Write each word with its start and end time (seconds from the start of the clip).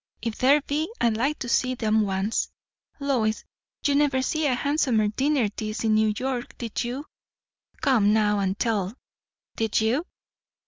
"If 0.23 0.39
there 0.39 0.61
be, 0.61 0.91
I'd 0.99 1.15
like 1.15 1.37
to 1.37 1.47
see 1.47 1.77
'em 1.79 2.01
once. 2.07 2.49
Lois, 2.99 3.45
you 3.85 3.93
never 3.93 4.23
see 4.23 4.47
a 4.47 4.55
handsomer 4.55 5.09
dinner'n 5.09 5.51
this 5.55 5.83
in 5.83 5.93
New 5.93 6.11
York, 6.17 6.57
did 6.57 6.83
you? 6.83 7.05
Come 7.81 8.11
now, 8.11 8.39
and 8.39 8.57
tell. 8.57 8.95
Did 9.55 9.79
you?" 9.79 10.07